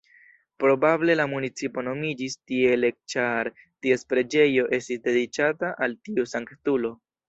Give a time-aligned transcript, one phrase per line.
[0.61, 6.97] Probable la municipo nomiĝis tiele ĉar ties preĝejo estis dediĉata al tiu sanktulo.